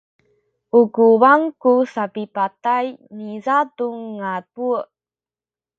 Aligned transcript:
u 0.79 0.83
kuwang 0.93 1.45
ku 1.61 1.71
sapipatay 1.93 2.85
niza 3.17 3.57
tu 3.75 3.87
ngabul. 4.17 4.79